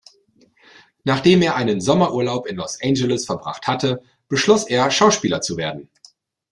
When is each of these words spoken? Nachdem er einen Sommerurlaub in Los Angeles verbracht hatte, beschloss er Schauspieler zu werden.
Nachdem 1.03 1.43
er 1.43 1.55
einen 1.55 1.79
Sommerurlaub 1.79 2.47
in 2.47 2.55
Los 2.55 2.81
Angeles 2.81 3.27
verbracht 3.27 3.67
hatte, 3.67 4.01
beschloss 4.29 4.63
er 4.63 4.89
Schauspieler 4.89 5.41
zu 5.41 5.57
werden. 5.57 5.91